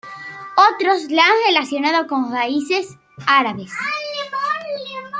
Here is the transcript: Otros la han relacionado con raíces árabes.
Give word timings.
Otros 0.73 1.11
la 1.11 1.21
han 1.23 1.35
relacionado 1.53 2.07
con 2.07 2.33
raíces 2.33 2.97
árabes. 3.27 3.71